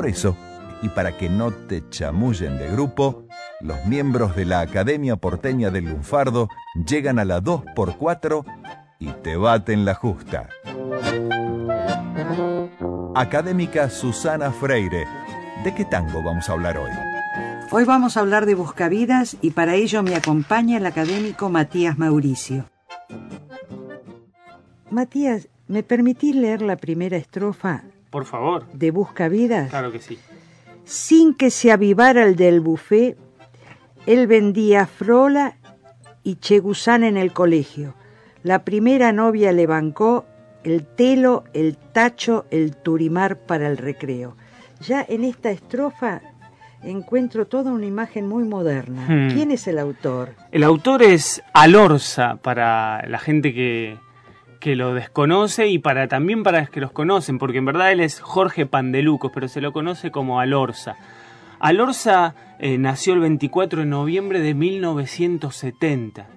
[0.00, 0.34] Por eso,
[0.80, 3.26] y para que no te chamullen de grupo,
[3.60, 6.48] los miembros de la Academia Porteña del Lunfardo
[6.86, 8.46] llegan a la 2x4
[8.98, 10.48] y te baten la justa.
[13.14, 15.04] Académica Susana Freire,
[15.64, 16.90] ¿de qué tango vamos a hablar hoy?
[17.70, 22.64] Hoy vamos a hablar de Buscavidas y para ello me acompaña el académico Matías Mauricio.
[24.90, 28.66] Matías, ¿me permitís leer la primera estrofa Por favor.
[28.72, 29.70] de Buscavidas?
[29.70, 30.18] Claro que sí.
[30.84, 33.16] Sin que se avivara el del buffet,
[34.06, 35.56] él vendía frola
[36.22, 37.94] y chegusán en el colegio.
[38.42, 40.24] La primera novia le bancó
[40.64, 44.36] el telo, el tacho, el turimar para el recreo.
[44.80, 46.22] Ya en esta estrofa
[46.82, 49.06] encuentro toda una imagen muy moderna.
[49.08, 49.30] Hmm.
[49.32, 50.34] ¿Quién es el autor?
[50.52, 53.98] El autor es Alorza para la gente que,
[54.60, 58.00] que lo desconoce y para también para los que los conocen, porque en verdad él
[58.00, 60.96] es Jorge Pandelucos, pero se lo conoce como Alorza.
[61.58, 66.28] Alorza eh, nació el 24 de noviembre de 1970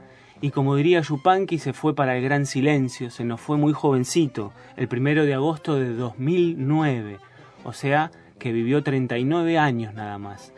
[0.42, 4.52] y como diría Yupanqui se fue para el gran silencio, se nos fue muy jovencito,
[4.76, 7.20] el primero de agosto de 2009,
[7.64, 10.54] o sea que vivió 39 años nada más.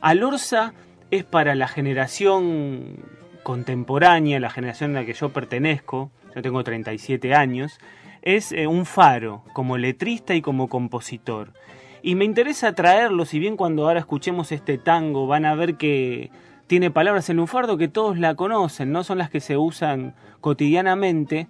[0.00, 0.74] Alorza
[1.10, 2.96] es para la generación
[3.42, 7.78] contemporánea, la generación a la que yo pertenezco, yo tengo 37 años,
[8.22, 11.52] es eh, un faro como letrista y como compositor.
[12.02, 16.30] Y me interesa traerlo, si bien cuando ahora escuchemos este tango van a ver que
[16.66, 21.48] tiene palabras en lunfardo que todos la conocen, no son las que se usan cotidianamente.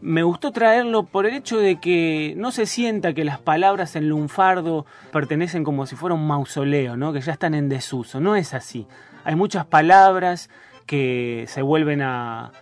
[0.00, 4.08] Me gustó traerlo por el hecho de que no se sienta que las palabras en
[4.08, 7.12] lunfardo pertenecen como si fuera un mausoleo, ¿no?
[7.12, 8.18] que ya están en desuso.
[8.18, 8.88] No es así.
[9.24, 10.50] Hay muchas palabras
[10.86, 12.52] que se vuelven a,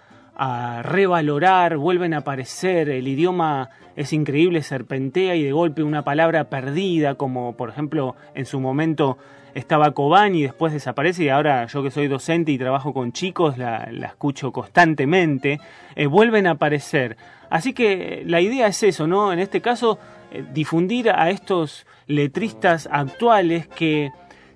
[0.82, 7.16] revalorar, vuelven a aparecer, el idioma es increíble, serpentea y de golpe una palabra perdida,
[7.16, 9.18] como por ejemplo en su momento
[9.54, 13.58] estaba Cobán y después desaparece y ahora yo que soy docente y trabajo con chicos
[13.58, 15.60] la, escucho constantemente,
[15.94, 17.18] eh, vuelven a aparecer.
[17.50, 19.34] Así que la idea es eso, ¿no?
[19.34, 19.98] En este caso,
[20.30, 24.10] eh, difundir a estos letristas actuales que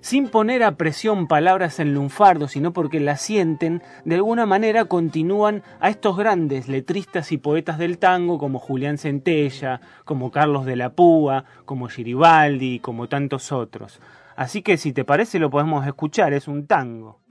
[0.05, 5.63] sin poner a presión palabras en lunfardo, sino porque las sienten, de alguna manera continúan
[5.79, 10.91] a estos grandes letristas y poetas del tango como Julián Centella, como Carlos de la
[10.91, 13.99] Púa, como Giribaldi, como tantos otros.
[14.35, 17.21] Así que si te parece lo podemos escuchar, es un tango.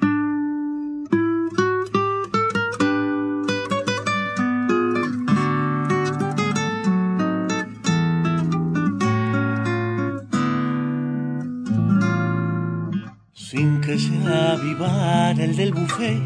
[14.67, 16.23] El del buffet,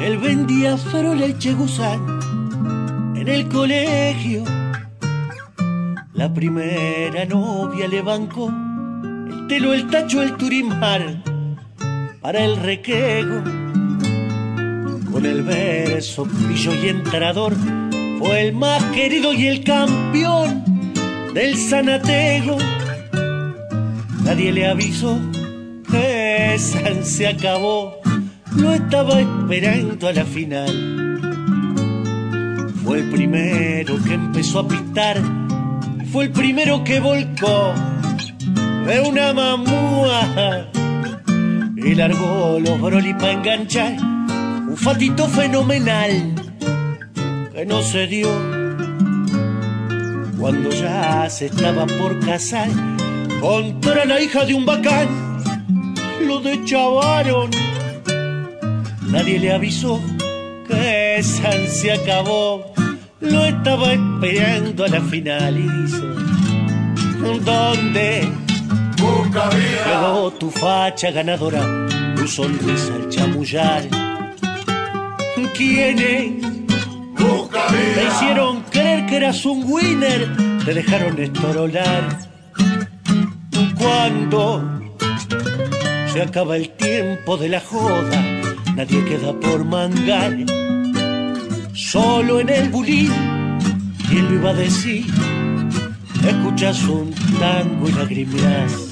[0.00, 2.00] él vendía farola y chegusán
[3.14, 4.42] en el colegio.
[6.12, 11.22] La primera novia le bancó el telo, el tacho, el turimar
[12.20, 13.42] para el requego.
[15.12, 17.54] Con el verso pillo y entrador
[18.18, 20.64] fue el más querido y el campeón
[21.32, 22.58] del sanatego.
[24.24, 25.16] Nadie le avisó
[25.92, 27.98] San se acabó,
[28.56, 31.18] lo estaba esperando a la final.
[32.84, 35.20] Fue el primero que empezó a pitar,
[36.12, 37.74] fue el primero que volcó.
[38.86, 40.68] De una mamúa.
[41.76, 43.92] Y largó los brolis para enganchar.
[44.00, 46.34] Un fatito fenomenal
[47.54, 48.28] que no se dio.
[50.38, 52.68] Cuando ya se estaba por casar
[53.40, 55.31] contra la hija de un bacán
[56.26, 57.50] lo deschavaron
[59.10, 60.00] nadie le avisó
[60.66, 62.72] que San se acabó
[63.20, 66.32] lo estaba esperando a la final y dice
[67.44, 68.28] ¿dónde?
[68.98, 69.84] Busca vida.
[69.84, 71.62] Quedó tu facha ganadora,
[72.16, 73.82] tu sonrisa al chamullar.
[75.56, 76.42] ¿Quiénes
[77.18, 78.08] Busca te vida.
[78.08, 80.28] hicieron creer que eras un winner?
[80.64, 82.18] Te dejaron estorolar.
[83.76, 84.81] Cuando
[86.12, 88.22] se acaba el tiempo de la joda,
[88.76, 90.36] nadie queda por mangar.
[91.72, 93.10] Solo en el bulín,
[94.08, 95.06] ¿quién lo iba a decir?
[96.26, 98.91] Escuchas un tango y lagrimeas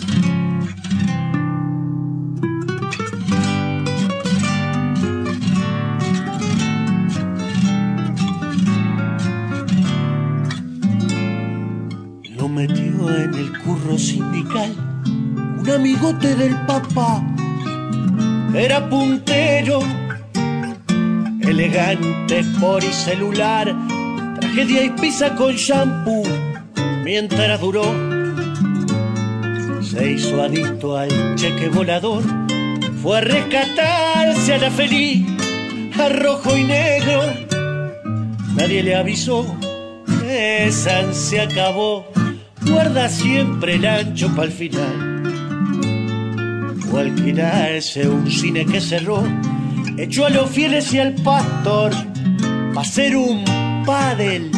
[16.01, 17.23] un amigote del papá.
[18.55, 19.81] Era puntero,
[21.41, 23.75] elegante por y celular,
[24.41, 26.23] tragedia y pizza con shampoo
[27.05, 27.85] mientras duró.
[29.83, 32.23] Se hizo adicto al cheque volador,
[33.03, 35.27] fue a rescatarse a la feliz,
[35.99, 37.23] a rojo y negro.
[38.55, 39.47] Nadie le avisó,
[40.29, 42.07] esa se acabó,
[42.63, 45.10] guarda siempre el ancho para el final.
[46.91, 49.23] Fue alquilarse un cine que cerró,
[49.97, 51.93] echó a los fieles y al pastor,
[52.75, 53.45] pa' ser un
[53.87, 54.51] pádel,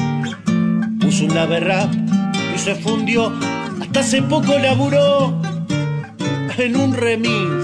[0.98, 1.92] puso un laberrap
[2.54, 3.32] y se fundió.
[3.82, 5.42] Hasta hace poco laburó
[6.56, 7.62] en un remis.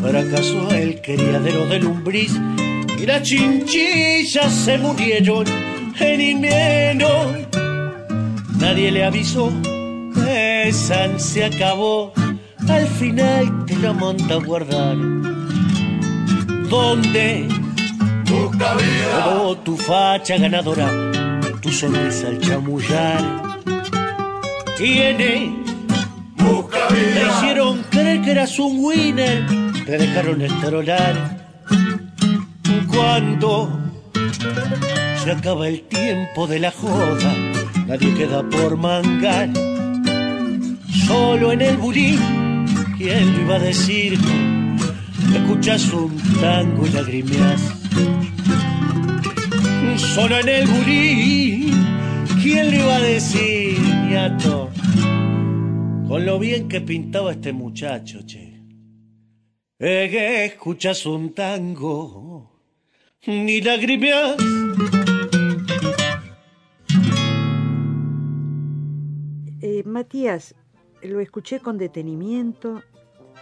[0.00, 2.32] Fracasó el criadero de lumbriz
[3.00, 5.46] y las chinchillas se murieron
[6.00, 7.06] en invierno.
[8.58, 9.52] Nadie le avisó
[10.14, 12.12] que San se acabó.
[12.68, 14.96] Al final te la monta a guardar.
[16.68, 17.48] ¿Dónde?
[18.28, 19.26] Busca vida.
[19.40, 20.90] Oh, tu facha ganadora,
[21.60, 23.20] tu sonrisa al chamullar.
[24.76, 25.54] Tiene,
[26.36, 27.28] Busca te vida.
[27.38, 29.46] hicieron creer que eras un winner,
[29.86, 31.46] te dejaron estrolar.
[32.88, 33.70] Cuando
[35.22, 37.34] se acaba el tiempo de la joda,
[37.86, 39.48] nadie queda por mangar.
[41.06, 42.18] Solo en el bulín,
[42.96, 44.18] ¿quién lo iba a decir?
[45.34, 47.62] Escuchas un tango y lagrimeas.
[49.96, 51.70] Solo en el bulín,
[52.42, 53.78] ¿quién le iba a decir,
[54.10, 54.70] ñato?
[56.08, 58.62] Con lo bien que pintaba este muchacho, che.
[59.78, 62.62] Eh, escuchas un tango,
[63.26, 64.36] ni lagrimeas.
[69.60, 70.54] Eh, Matías,
[71.02, 72.82] lo escuché con detenimiento,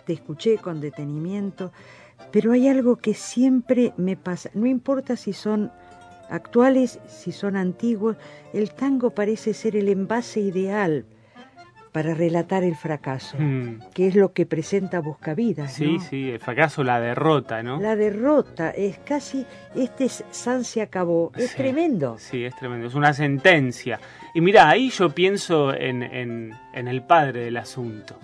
[0.07, 1.73] te escuché con detenimiento,
[2.31, 5.71] pero hay algo que siempre me pasa, no importa si son
[6.29, 8.17] actuales, si son antiguos,
[8.53, 11.07] el tango parece ser el envase ideal
[11.95, 13.79] para relatar el fracaso, Mm.
[13.95, 15.75] que es lo que presenta Buscavidas.
[15.75, 16.01] Sí, ¿no?
[16.01, 17.81] sí, el fracaso, la derrota, ¿no?
[17.81, 19.47] La derrota es casi,
[19.77, 21.57] este es- San se acabó, es Sí.
[21.59, 22.17] tremendo.
[22.19, 24.01] Sí, es tremendo, es una sentencia.
[24.35, 28.19] Y mira, ahí yo pienso en, en- en el padre del asunto,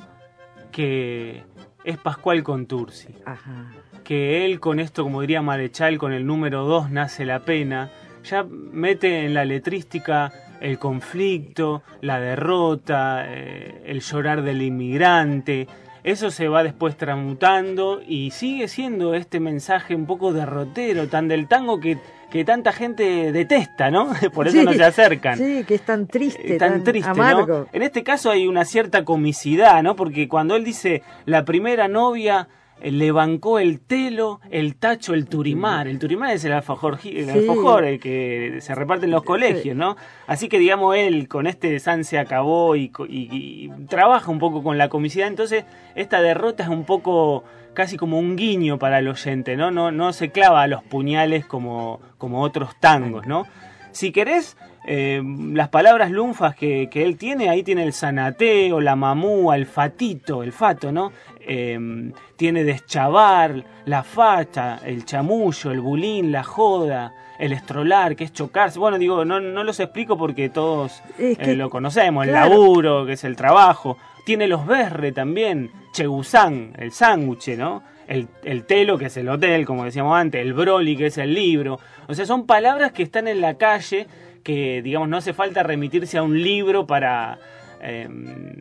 [0.73, 1.45] que
[1.85, 3.71] es Pascual Contursi, Ajá.
[4.03, 7.89] que él con esto, como diría Marechal, con el número 2 nace la pena,
[8.25, 15.67] ya mete en la letrística el conflicto, la derrota, eh, el llorar del inmigrante.
[16.03, 21.47] Eso se va después transmutando y sigue siendo este mensaje un poco derrotero, tan del
[21.47, 21.99] tango que,
[22.31, 24.09] que tanta gente detesta, ¿no?
[24.35, 25.37] Por eso Sí, no se acercan.
[25.37, 27.47] Sí, que es tan triste, Eh, tan, tan, triste, amargo.
[27.47, 27.67] ¿no?
[27.73, 29.95] En este caso hay una cierta comicidad, ¿no?
[29.95, 32.49] Porque cuando él dice la primera novia
[32.83, 35.87] le bancó el telo, el tacho, el turimar.
[35.89, 37.31] El turimar es el alfajor, el Sí.
[37.31, 39.97] alfajor, el que se reparte en los colegios, ¿no?
[40.27, 43.29] Así que digamos él con este San se acabó y, y-
[43.67, 45.29] y trabaja un poco con la comicidad.
[45.29, 47.45] Entonces esta derrota es un poco
[47.75, 49.71] casi como un guiño para el oyente, ¿no?
[49.71, 53.47] No, no se clava a los puñales como, como otros tangos, ¿no?
[53.93, 54.57] Si querés,
[54.87, 59.67] eh, las palabras lunfas que, que él tiene, ahí tiene el sanateo, la mamúa, el
[59.67, 61.13] fatito, el fato, ¿no?
[61.41, 68.33] Eh, tiene deschavar, la facha, el chamullo, el bulín, la joda, el estrolar, que es
[68.33, 68.79] chocarse.
[68.79, 73.07] Bueno, digo, no, no los explico porque todos Es que- eh, lo conocemos, el laburo,
[73.07, 73.97] que es el trabajo.
[74.25, 77.83] Tiene los berre también, chegusán, el sándwich, ¿no?
[78.11, 81.33] El, el telo, que es el hotel, como decíamos antes, el broli, que es el
[81.33, 81.79] libro.
[82.09, 84.09] O sea, son palabras que están en la calle,
[84.43, 87.39] que, digamos, no hace falta remitirse a un libro para...
[87.81, 88.09] eh,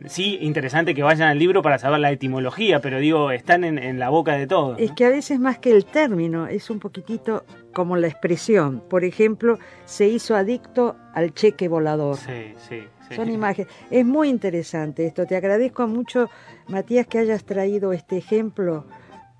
[0.06, 3.98] sí, interesante que vayan al libro para saber la etimología, pero digo, están en, en
[3.98, 4.78] la boca de todos.
[4.78, 4.84] ¿no?
[4.84, 8.82] Es que a veces más que el término, es un poquitito como la expresión.
[8.88, 12.16] Por ejemplo, se hizo adicto al cheque volador.
[12.16, 13.14] Sí, sí, sí.
[13.16, 13.72] Son imágenes.
[13.90, 15.26] Es muy interesante esto.
[15.26, 16.30] Te agradezco mucho,
[16.68, 18.86] Matías, que hayas traído este ejemplo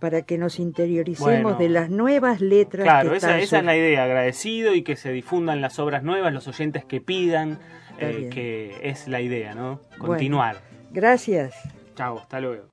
[0.00, 1.58] para que nos interioricemos Bueno.
[1.58, 2.84] de las nuevas letras.
[2.84, 6.02] Claro, que esa, están esa es la idea, agradecido y que se difundan las obras
[6.02, 7.58] nuevas, los oyentes que pidan,
[7.98, 9.80] eh, que es la idea, ¿no?
[9.98, 10.06] Bueno.
[10.06, 10.56] Continuar.
[10.90, 11.54] Gracias.
[11.94, 12.70] Chao, hasta luego.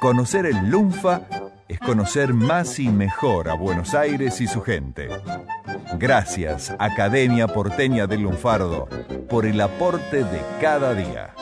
[0.00, 1.20] Conocer el Lunfa
[1.68, 5.08] es conocer más y mejor a Buenos Aires y su gente.
[5.98, 8.88] Gracias, Academia Porteña del Lunfardo,
[9.28, 11.34] por el aporte de cada día.